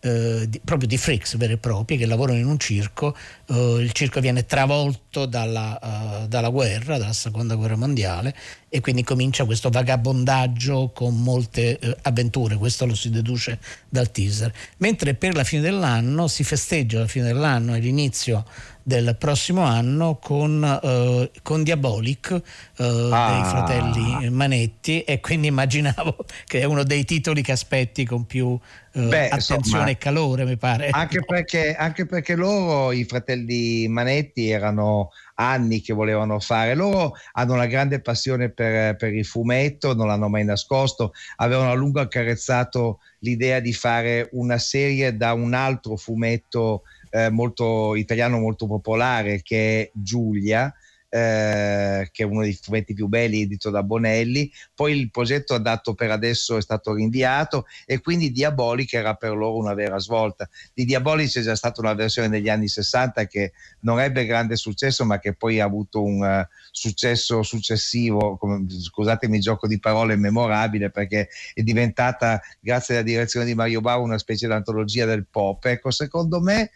[0.05, 3.17] eh, di- proprio di freaks veri e propri che lavorano in un circo.
[3.47, 8.35] eh, il circo viene travolto dalla, eh, dalla guerra, dalla seconda guerra mondiale
[8.69, 14.53] e quindi comincia questo vagabondaggio con molte eh, avventure, questo lo si deduce dal teaser.
[14.79, 18.45] Mentre per la fine dell'anno si festeggia la fine dell'anno e l'inizio
[18.87, 22.31] del prossimo anno con, eh, con Diabolic
[22.77, 23.33] eh, Ah.
[23.33, 26.17] dei fratelli Manetti e quindi immaginavo
[26.47, 28.59] che è uno dei titoli che aspetti con più
[28.93, 33.89] eh, Beh, attenzione insomma, e calore mi pare Anche perché, anche perché loro, i fratelli
[33.89, 36.75] Manetti, erano anni che volevano fare.
[36.77, 41.75] Loro hanno una grande passione per, per il fumetto, non l'hanno mai nascosto, avevano a
[41.75, 46.83] lungo accarezzato l'idea di fare una serie da un altro fumetto
[47.15, 50.75] eh, molto italiano molto popolare che è Giulia
[51.15, 54.51] eh, che è uno dei fumetti più belli edito da Bonelli.
[54.75, 59.57] Poi il progetto adatto per adesso è stato rinviato e quindi Diabolic era per loro
[59.57, 60.49] una vera svolta.
[60.73, 65.05] Di Diabolic c'è già stata una versione negli anni 60 che non ebbe grande successo,
[65.05, 70.17] ma che poi ha avuto un uh, successo successivo, come, scusatemi il gioco di parole,
[70.17, 75.27] memorabile perché è diventata, grazie alla direzione di Mario Bau, una specie di antologia del
[75.31, 75.65] pop.
[75.67, 76.73] Ecco, secondo me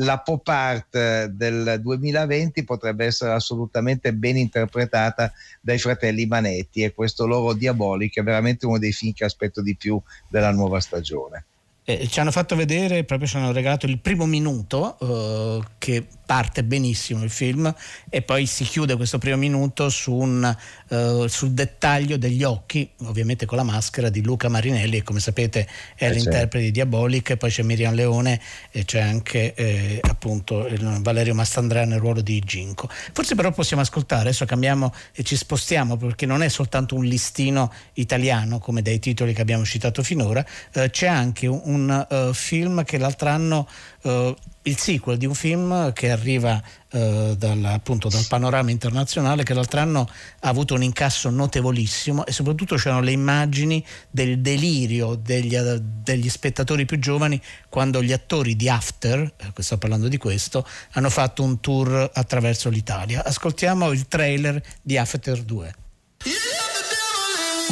[0.00, 7.26] la pop art del 2020 potrebbe essere assolutamente ben interpretata dai fratelli Manetti e questo
[7.26, 11.44] loro Diabolic è veramente uno dei film che aspetto di più della nuova stagione.
[11.84, 16.62] Eh, ci hanno fatto vedere, proprio ci hanno regalato il primo minuto eh, che parte
[16.62, 17.74] benissimo il film
[18.08, 23.46] e poi si chiude questo primo minuto su un, uh, sul dettaglio degli occhi, ovviamente
[23.46, 25.66] con la maschera di Luca Marinelli che come sapete
[25.96, 26.58] è eh l'interprete certo.
[26.58, 28.40] di Diabolic, poi c'è Miriam Leone
[28.70, 30.68] e c'è anche eh, appunto
[31.00, 32.88] Valerio Mastandrea nel ruolo di Ginco.
[33.12, 37.72] Forse però possiamo ascoltare, adesso cambiamo e ci spostiamo perché non è soltanto un listino
[37.94, 42.84] italiano come dai titoli che abbiamo citato finora, eh, c'è anche un, un uh, film
[42.84, 43.68] che l'altro anno
[44.02, 49.54] Uh, il sequel di un film che arriva uh, dal, appunto, dal panorama internazionale che
[49.54, 50.08] l'altro anno
[50.40, 56.28] ha avuto un incasso notevolissimo e soprattutto c'erano le immagini del delirio degli, uh, degli
[56.28, 61.42] spettatori più giovani quando gli attori di After, eh, sto parlando di questo, hanno fatto
[61.42, 63.24] un tour attraverso l'Italia.
[63.24, 65.74] Ascoltiamo il trailer di After 2.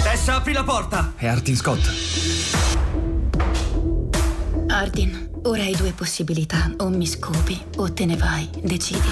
[0.03, 1.13] Tessa, apri la porta!
[1.17, 1.91] È Artin Scott.
[4.69, 5.18] Artin.
[5.45, 9.09] Ora hai due possibilità, o mi scopi o te ne vai, decidi.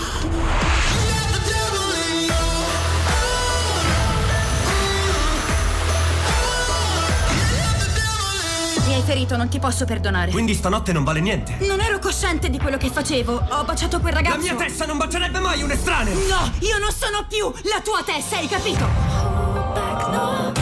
[8.86, 10.30] Mi hai ferito, non ti posso perdonare.
[10.30, 11.56] Quindi stanotte non vale niente.
[11.60, 13.46] Non ero cosciente di quello che facevo.
[13.50, 14.36] Ho baciato quel ragazzo.
[14.36, 16.14] La mia testa non bacerebbe mai un estraneo!
[16.14, 19.56] No, io non sono più la tua testa, hai capito?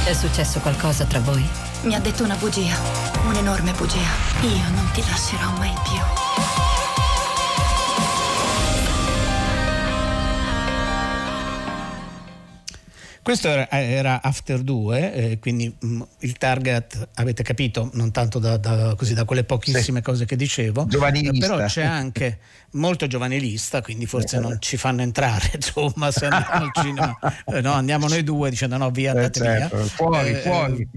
[0.04, 1.48] È successo qualcosa tra voi?
[1.82, 2.76] Mi ha detto una bugia,
[3.26, 3.98] un'enorme bugia.
[4.42, 6.53] Io non ti lascerò mai più.
[13.24, 18.38] Questo era, era After 2, eh, quindi mh, mm, il target avete capito, non tanto
[18.38, 20.04] da, da, così, da quelle pochissime sì.
[20.04, 22.38] cose che dicevo, eh, però c'è anche
[22.72, 27.72] molto giovanilista, quindi forse non ci fanno entrare, insomma, se andiamo al cinema, eh, no,
[27.72, 29.74] andiamo noi due dicendo no, via, andate certo.
[29.74, 29.86] via.
[29.86, 30.88] Fuori, eh, fuori.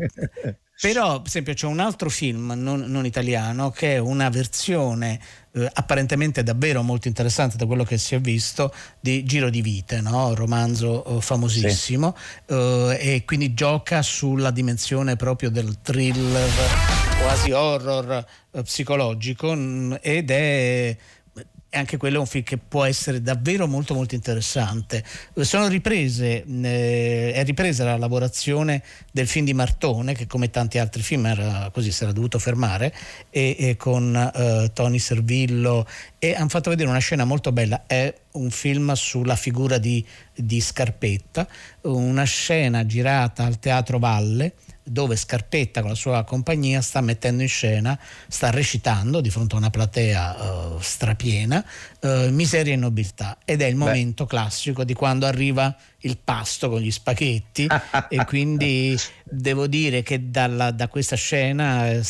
[0.80, 5.20] Però, per esempio, c'è un altro film non, non italiano che è una versione
[5.54, 10.02] eh, apparentemente davvero molto interessante da quello che si è visto di Giro di Vite,
[10.02, 10.36] no?
[10.36, 12.54] romanzo eh, famosissimo, sì.
[12.54, 16.50] eh, e quindi gioca sulla dimensione proprio del thriller,
[17.22, 20.98] quasi horror eh, psicologico mm, ed è
[21.70, 25.04] e anche quello è un film che può essere davvero molto molto interessante.
[25.42, 31.02] Sono riprese, eh, è ripresa la lavorazione del film di Martone che come tanti altri
[31.02, 32.94] film era così si era dovuto fermare
[33.30, 35.86] e, e con eh, Tony Servillo
[36.20, 40.62] e hanno fatto vedere una scena molto bella, è un film sulla figura di, di
[40.62, 41.48] Scarpetta,
[41.82, 44.54] una scena girata al Teatro Valle
[44.88, 49.58] dove Scarpetta con la sua compagnia sta mettendo in scena, sta recitando di fronte a
[49.58, 51.64] una platea uh, strapiena,
[52.02, 53.86] uh, Miseria e nobiltà ed è il Beh.
[53.86, 57.68] momento classico di quando arriva il pasto con gli spaghetti
[58.10, 62.04] e quindi devo dire che dalla, da questa scena eh,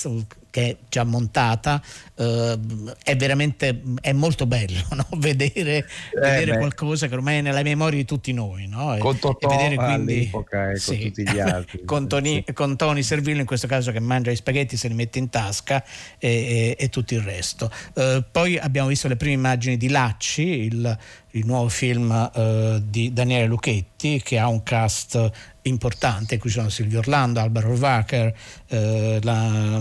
[0.57, 1.79] che è già montata,
[2.15, 2.59] eh,
[3.03, 5.05] è veramente è molto bello no?
[5.17, 5.85] vedere,
[6.15, 8.67] eh, vedere qualcosa che ormai è nella memoria di tutti noi.
[8.67, 8.95] No?
[8.95, 11.81] E, con Totò e vedere quindi, e sì, con tutti gli altri.
[11.85, 15.19] con, Tony, con, Tony, Servillo in questo caso che mangia i spaghetti, se li mette
[15.19, 15.83] in tasca
[16.17, 17.69] e, e tutto il resto.
[17.93, 20.97] Eh, poi abbiamo visto le prime immagini di Lacci, il,
[21.31, 25.31] il nuovo film eh, di Daniele Lucchetti che ha un cast
[25.67, 28.33] importante, cui sono Silvio Orlando, Alvaro Wacker,
[28.67, 29.19] eh,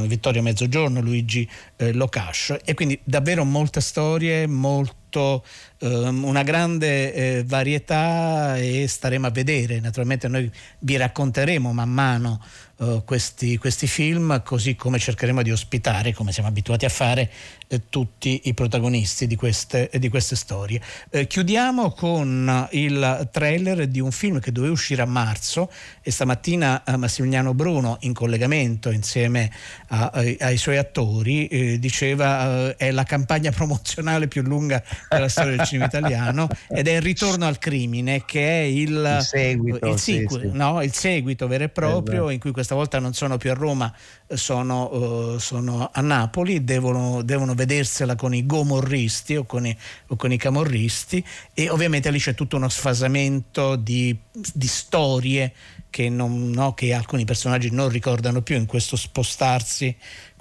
[0.07, 5.45] Vittorio Mezzogiorno, Luigi eh, Locascio e quindi davvero molte storie, molto,
[5.79, 10.51] ehm, una grande eh, varietà e staremo a vedere, naturalmente noi
[10.81, 12.41] vi racconteremo man mano
[12.77, 17.31] uh, questi, questi, film, così come cercheremo di ospitare, come siamo abituati a fare,
[17.69, 20.81] eh, tutti i protagonisti di queste, di queste storie.
[21.11, 25.71] Eh, chiudiamo con il trailer di un film che doveva uscire a marzo
[26.03, 29.51] e stamattina eh, Massimiliano Bruno, in collegamento insieme
[29.89, 35.29] a, ai, ai, suoi attori, eh, diceva eh, è la campagna promozionale più lunga della
[35.29, 39.87] storia del cinema italiano ed è il ritorno al crimine che è il, Il seguito,
[39.89, 40.57] il, sì, sequel, sì.
[40.57, 40.83] no?
[40.83, 42.31] il seguito vero e proprio Esatto.
[42.31, 43.93] in cui questa volta non sono più a Roma
[44.35, 49.77] sono, eh, sono a Napoli devono, devono vedersela con i gomorristi o con i,
[50.09, 55.53] o con i camorristi e ovviamente lì c'è tutto uno sfasamento di, di storie
[55.91, 59.97] che, non- no, che alcuni personaggi non ricordano più in questo spostarsi,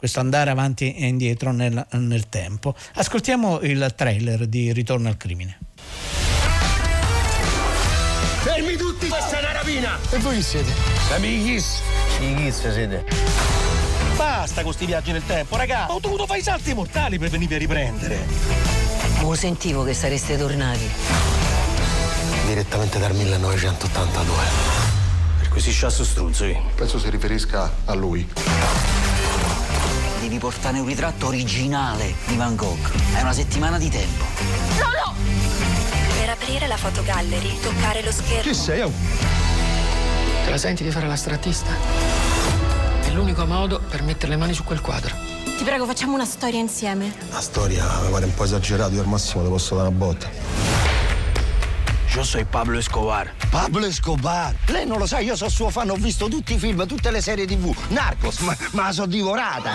[0.05, 2.75] questo andare avanti e indietro nel, nel tempo.
[2.93, 5.57] Ascoltiamo il trailer di Ritorno al crimine.
[8.43, 9.97] Fermi tutti, questa è una rapina!
[10.11, 10.71] E voi chi siete?
[11.15, 11.81] Amichis!
[12.19, 13.03] Chi siete?
[14.15, 15.91] Basta con sti viaggi nel tempo, raga!
[15.91, 18.27] Ho dovuto fare i salti mortali per venirvi a riprendere!
[19.21, 20.87] Lo sentivo che sareste tornati.
[22.45, 24.35] Direttamente dal 1982.
[25.39, 26.61] Perquisisce struzzo io.
[26.75, 28.29] Penso si riferisca a lui.
[30.35, 32.91] Devi portare un ritratto originale di Van Gogh.
[33.13, 34.25] Hai una settimana di tempo.
[34.77, 35.15] No, no!
[36.19, 38.51] Per aprire la fotogallery, toccare lo schermo.
[38.51, 38.81] sei?
[38.81, 38.91] Oh?
[40.43, 41.71] Te la senti di fare la strattista?
[43.01, 45.15] È l'unico modo per mettere le mani su quel quadro.
[45.57, 47.15] Ti prego, facciamo una storia insieme.
[47.31, 50.74] La storia mi pare un po' esagerato, io al massimo ti posso dare una botta.
[52.15, 53.29] Io sono Pablo Escobar.
[53.49, 54.55] Pablo Escobar!
[54.67, 57.19] Lei non lo sa, io sono suo fan, ho visto tutti i film, tutte le
[57.19, 57.75] serie tv.
[57.89, 59.73] Narcos, ma, ma la so divorata.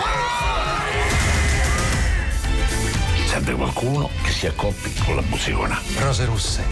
[3.27, 5.79] Serve qualcuno che si accoppi con la busicona.
[5.99, 6.65] Rose russe.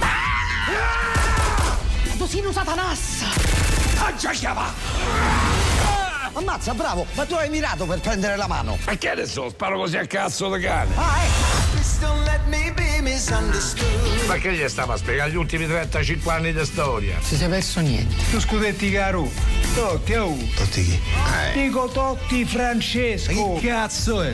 [2.13, 3.23] Dosino Satanas!
[3.99, 4.73] Ah, già chiama!
[6.33, 8.75] Ammazza, bravo, ma tu hai mirato per prendere la mano.
[8.85, 10.95] Ma che adesso sparo così a cazzo da cane?
[10.95, 11.59] Ah, ecco.
[14.27, 17.17] Ma che gli stava a spiegare gli ultimi 35 anni di storia?
[17.21, 18.15] Si sei perso niente.
[18.31, 19.29] Tu scudetti caro.
[19.75, 20.37] Totti, oh.
[20.55, 20.99] Tutti chi?
[21.53, 23.55] Dico Totti Francesco.
[23.55, 24.33] Che cazzo è?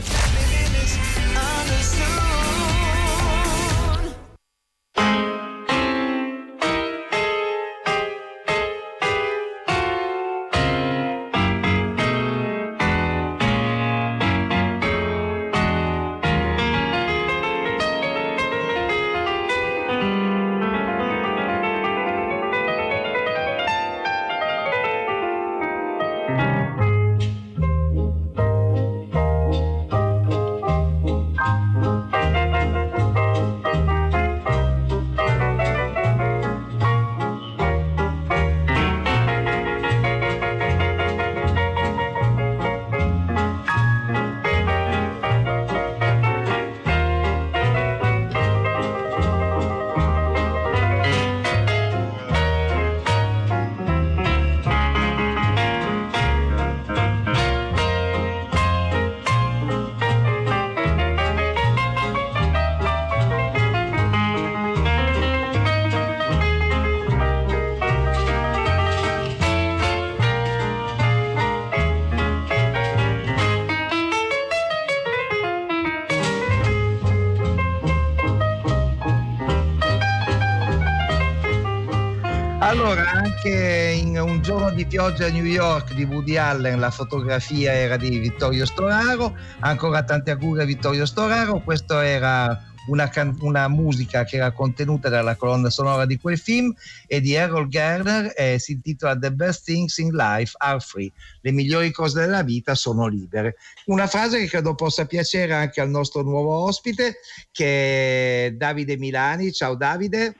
[84.46, 89.36] Giorno di pioggia a New York di Woody Allen la fotografia era di Vittorio Storaro,
[89.58, 95.08] ancora tanti auguri a Vittorio Storaro, questa era una, can- una musica che era contenuta
[95.08, 96.72] dalla colonna sonora di quel film
[97.08, 101.50] e di Errol Garner e si intitola The Best Things in Life Are Free, le
[101.50, 103.56] migliori cose della vita sono libere.
[103.86, 107.16] Una frase che credo possa piacere anche al nostro nuovo ospite
[107.50, 109.50] che è Davide Milani.
[109.50, 110.36] Ciao Davide.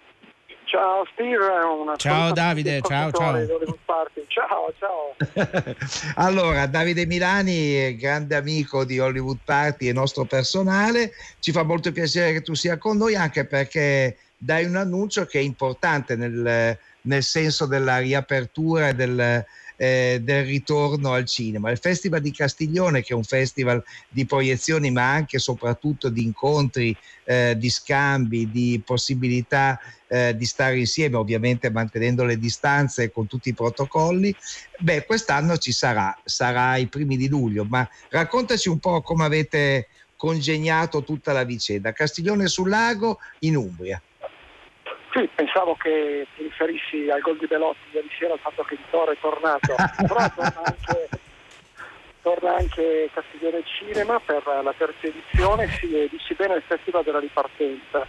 [0.66, 3.46] Ciao Steve, una Ciao, Davide, ciao, ciao.
[4.26, 5.14] Ciao, ciao.
[6.16, 12.32] Allora, Davide Milani, grande amico di Hollywood Party e nostro personale, ci fa molto piacere
[12.32, 17.22] che tu sia con noi anche perché dai un annuncio che è importante nel, nel
[17.22, 19.44] senso della riapertura e del,
[19.76, 21.70] eh, del ritorno al cinema.
[21.70, 26.22] Il Festival di Castiglione, che è un festival di proiezioni ma anche e soprattutto di
[26.22, 33.26] incontri, eh, di scambi, di possibilità eh, di stare insieme, ovviamente mantenendo le distanze con
[33.26, 34.34] tutti i protocolli.
[34.78, 39.88] Beh, quest'anno ci sarà, sarà ai primi di luglio, ma raccontaci un po' come avete
[40.16, 41.92] congegnato tutta la vicenda.
[41.92, 44.00] Castiglione sul lago in Umbria.
[45.16, 49.14] Sì, pensavo che ti riferissi al gol di Belotti ieri sera, al fatto che Vittorio
[49.14, 49.74] è tornato.
[49.96, 51.08] Però torna anche,
[52.20, 58.06] torna anche Castiglione Cinema per la terza edizione, si dici bene il Festival della Ripartenza.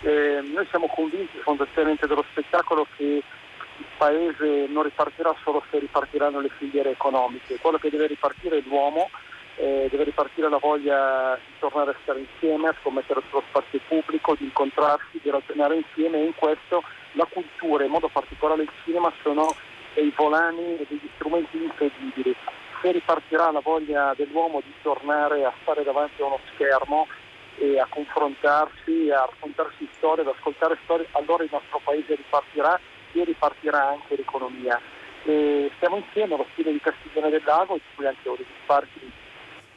[0.00, 6.40] Eh, noi siamo convinti fondamentalmente dello spettacolo che il paese non ripartirà solo se ripartiranno
[6.40, 9.10] le filiere economiche, quello che deve ripartire è l'uomo
[9.58, 14.36] eh, deve ripartire la voglia di tornare a stare insieme, a scommettere sullo spazio pubblico,
[14.36, 16.82] di incontrarsi, di ragionare insieme e in questo
[17.12, 19.54] la cultura, in modo particolare il cinema, sono
[19.94, 22.34] dei volani e degli strumenti incredibili.
[22.80, 27.08] Se ripartirà la voglia dell'uomo di tornare a stare davanti a uno schermo
[27.56, 32.78] e a confrontarsi, a raccontarsi storie, ad ascoltare storie, allora il nostro paese ripartirà
[33.12, 34.80] e ripartirà anche l'economia.
[35.24, 39.12] E stiamo insieme allo stile di Castiglione del Lago, di cui anche Oliver Sparchi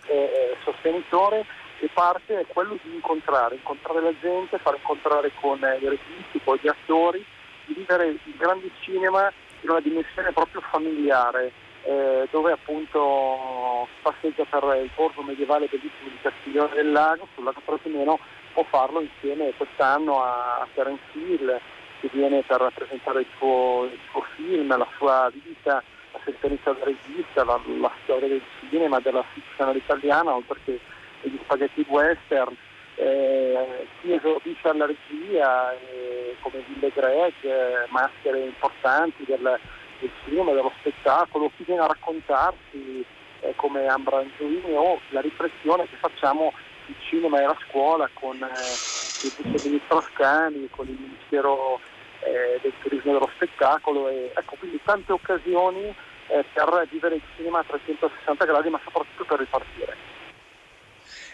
[0.05, 1.45] è, è sostenitore,
[1.79, 6.57] e parte è quello di incontrare, incontrare la gente, far incontrare con i registi, con
[6.61, 7.25] gli attori,
[7.65, 9.31] di vivere il grande cinema
[9.61, 11.51] in una dimensione proprio familiare,
[11.83, 17.61] eh, dove appunto passeggia per il borgo medievale bellissimo di Castiglione del Lago, sul lago
[17.65, 18.19] Trasimeno,
[18.53, 21.59] può farlo insieme quest'anno a, a Terence Hill,
[21.99, 26.83] che viene per rappresentare il suo, il suo film, la sua vita, la esperienza da
[26.83, 30.79] regista, la, la storia del cinema, della fiction italiana, oltre che
[31.21, 32.55] degli spaghetti western.
[32.95, 39.59] Eh, si esordisce alla regia eh, come Ville Greg, eh, maschere importanti del,
[39.99, 43.03] del cinema, dello spettacolo, chi viene a raccontarsi
[43.39, 46.53] eh, come Ambra Angiolini o la riflessione che facciamo
[46.87, 51.79] il cinema e la scuola con eh, il viceministro Ascani, con il Ministero
[52.25, 57.59] eh, del Turismo dello Spettacolo e ecco quindi tante occasioni eh, per vivere il cinema
[57.59, 59.95] a 360 gradi ma soprattutto per ripartire.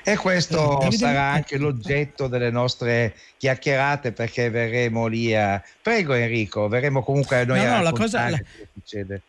[0.04, 5.62] E questo Davide- sarà anche l'oggetto delle nostre chiacchierate perché verremo lì a...
[5.82, 9.22] Prego Enrico, verremo comunque noi No, a no, la cosa- raccontare la- cosa succede.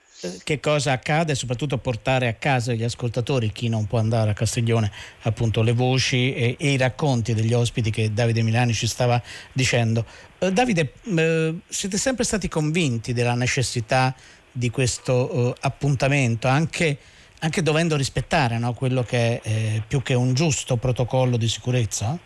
[0.43, 4.33] Che cosa accade e soprattutto portare a casa gli ascoltatori, chi non può andare a
[4.33, 4.91] Castiglione,
[5.23, 10.05] appunto le voci e, e i racconti degli ospiti che Davide Milani ci stava dicendo.
[10.41, 14.13] Eh, Davide, eh, siete sempre stati convinti della necessità
[14.51, 16.99] di questo eh, appuntamento, anche,
[17.39, 22.19] anche dovendo rispettare no, quello che è eh, più che un giusto protocollo di sicurezza?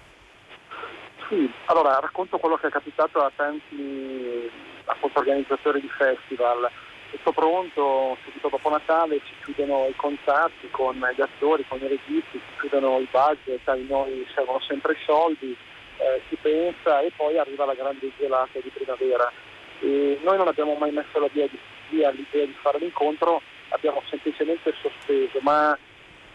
[1.28, 4.50] Sì, allora racconto quello che è capitato a tanti
[4.86, 6.70] appunto, organizzatori di festival.
[7.12, 12.40] Tutto pronto, subito dopo Natale ci chiudono i contatti con gli attori, con i registi,
[12.40, 15.54] ci chiudono i budget, a noi servono sempre i soldi,
[15.98, 19.30] eh, si pensa e poi arriva la grande gelata di primavera.
[19.80, 21.58] E noi non abbiamo mai messo la via, di,
[21.90, 25.76] via l'idea di fare l'incontro, abbiamo semplicemente sospeso, ma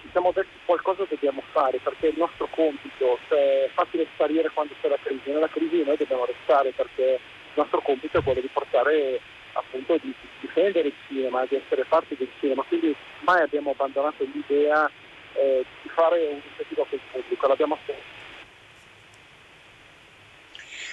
[0.01, 4.75] ci siamo detti qualcosa dobbiamo fare perché il nostro compito cioè, è facile sparire quando
[4.79, 8.49] c'è la crisi, nella crisi noi dobbiamo restare perché il nostro compito è quello di
[8.53, 9.19] portare
[9.57, 14.89] appunto di difendere il cinema, di essere parte del cinema, quindi mai abbiamo abbandonato l'idea
[15.33, 18.15] eh, di fare un iniziativa con il pubblico, l'abbiamo fatto.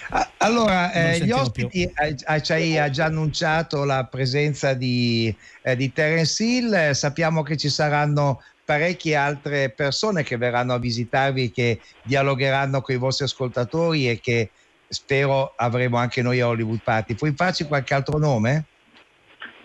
[0.09, 5.35] Ah, Allora, eh, gli ospiti eh, ah, ci hai ha già annunciato la presenza di,
[5.63, 11.51] eh, di Terence Hill, sappiamo che ci saranno parecchie altre persone che verranno a visitarvi,
[11.51, 14.51] che dialogheranno con i vostri ascoltatori e che
[14.87, 17.15] spero avremo anche noi a Hollywood Party.
[17.15, 18.65] Puoi farci qualche altro nome?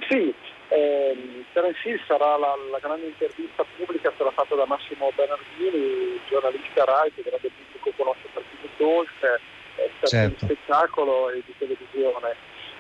[0.09, 0.35] Sì,
[0.69, 6.85] ehm, Terence Hill sarà la, la grande intervista pubblica, sarà fatta da Massimo Bernardini, giornalista
[6.85, 9.41] RAI che grande pubblico conosce per TV Talk,
[9.77, 10.47] è stato Certo.
[10.47, 12.35] di spettacolo e di televisione.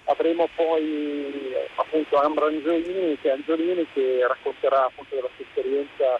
[0.05, 6.19] Avremo poi eh, appunto Ambra Angiolini che, Angiolini che racconterà appunto della sua esperienza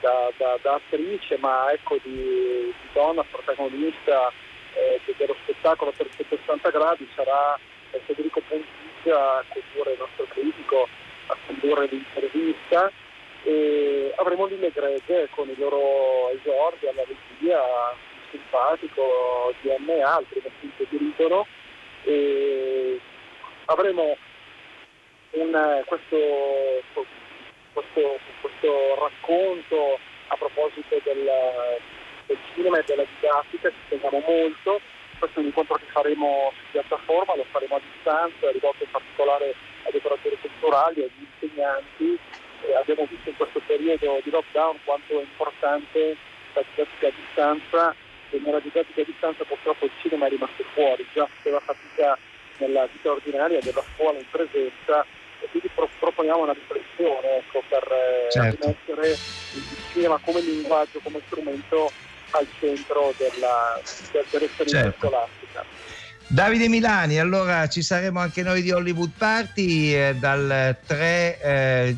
[0.00, 4.32] da, da- da attrice, ma ecco di, di donna protagonista
[4.74, 7.58] eh, dello spettacolo per 180 gradi sarà
[7.90, 10.88] eh, Federico Pontigia a condurre il nostro critico,
[11.26, 12.90] a condurre l'intervista.
[13.44, 17.62] E avremo Lille Greg con i loro esordi alla regia,
[18.30, 21.46] simpatico, DM e altri che dirigono
[22.04, 23.00] e
[23.66, 24.16] avremo
[25.30, 26.16] un, questo,
[27.72, 29.98] questo, questo racconto
[30.28, 31.30] a proposito del,
[32.28, 34.80] del cinema e della didattica, ci teniamo molto,
[35.18, 39.54] questo è un incontro che faremo su piattaforma, lo faremo a distanza, rivolto in particolare
[39.84, 42.18] agli operatori culturali, agli insegnanti.
[42.66, 46.16] E abbiamo visto in questo periodo di lockdown quanto è importante
[46.54, 47.94] la didattica a distanza
[48.30, 52.18] e nella didattica a distanza purtroppo il cinema è rimasto fuori, già faceva fatica
[52.58, 55.06] nella vita ordinaria della scuola in presenza
[55.40, 58.66] e quindi pro- proponiamo una riflessione ecco, per eh, Certo.
[58.66, 61.92] rimettere il cinema come linguaggio, come strumento
[62.30, 63.80] al centro della,
[64.12, 65.06] del- dell'esperienza Certo.
[65.06, 65.64] scolastica.
[66.30, 71.96] Davide Milani, allora ci saremo anche noi di Hollywood Party eh, dal 3 eh,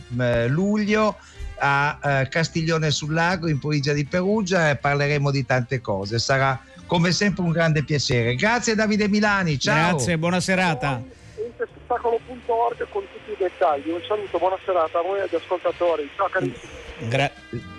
[0.49, 1.16] luglio
[1.59, 6.20] a eh, Castiglione sul Lago in provincia di Perugia e parleremo di tante cose.
[6.20, 8.37] Sarà come sempre un grande piacere.
[8.37, 9.91] Grazie Davide Milani, ciao.
[9.97, 11.03] Grazie, buona serata.
[11.45, 13.91] Interspettacolo.org con tutti i dettagli.
[13.91, 16.09] Un saluto, buona serata a voi e agli ascoltatori.
[16.16, 16.80] Ciao carissimi.
[17.09, 17.30] Gra-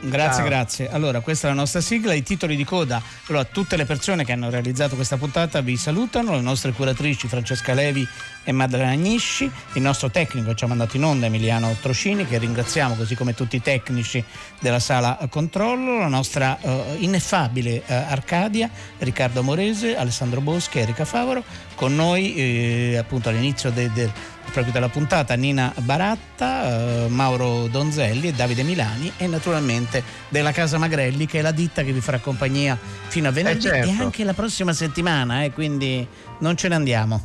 [0.01, 0.45] grazie, Ciao.
[0.45, 0.89] grazie.
[0.89, 3.01] Allora, questa è la nostra sigla, i titoli di coda.
[3.27, 7.73] Allora, tutte le persone che hanno realizzato questa puntata vi salutano, le nostre curatrici Francesca
[7.73, 8.07] Levi
[8.43, 12.95] e Maddalena Agnisci, il nostro tecnico ci ha mandato in onda Emiliano Trocini, che ringraziamo,
[12.95, 14.23] così come tutti i tecnici
[14.59, 21.43] della sala controllo, la nostra uh, ineffabile uh, Arcadia, Riccardo Morese, Alessandro Boschi, Erika Favoro,
[21.75, 24.11] con noi eh, appunto all'inizio del de,
[24.51, 30.77] proprio della puntata Nina Baratta, eh, Mauro Donzelli e Davide Milani e naturalmente della Casa
[30.77, 32.77] Magrelli che è la ditta che vi farà compagnia
[33.07, 33.89] fino a venerdì eh certo.
[33.89, 36.05] e anche la prossima settimana, eh, quindi
[36.39, 37.21] non ce ne andiamo.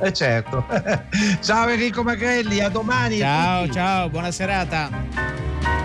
[0.00, 0.66] Eh certo.
[1.40, 3.18] ciao Enrico Magrelli, a domani.
[3.18, 5.83] Ciao, ciao, buona serata.